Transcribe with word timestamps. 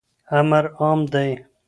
امر 0.39 0.65
عام 0.79 0.99
دی. 1.13 1.31